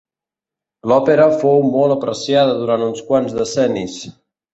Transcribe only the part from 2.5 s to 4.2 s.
durant uns quants decennis.